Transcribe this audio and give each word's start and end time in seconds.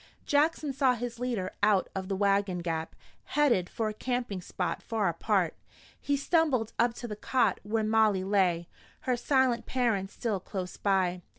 Jackson 0.25 0.73
saw 0.73 0.95
his 0.95 1.19
leader 1.19 1.51
out 1.61 1.87
of 1.93 2.07
the 2.07 2.15
wagon 2.15 2.57
gap, 2.57 2.95
headed 3.37 3.69
for 3.69 3.87
a 3.87 3.93
camping 3.93 4.41
spot 4.41 4.81
far 4.81 5.07
apart. 5.07 5.53
He 6.01 6.17
stumbled 6.17 6.73
up 6.79 6.95
to 6.95 7.07
the 7.07 7.15
cot 7.15 7.59
where 7.61 7.83
Molly 7.83 8.23
lay, 8.23 8.67
her 9.01 9.15
silent 9.15 9.67
parents 9.67 10.13
still 10.13 10.39
close 10.39 10.75
by. 10.75 11.21